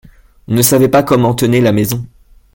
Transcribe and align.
On 0.47 0.55
ne 0.55 0.63
savait 0.63 0.89
comment 1.05 1.35
tenait 1.35 1.61
la 1.61 1.71
maison. 1.71 2.03